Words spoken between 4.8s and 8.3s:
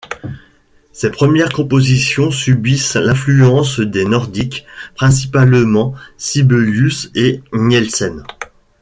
principalement Sibelius et Nielsen.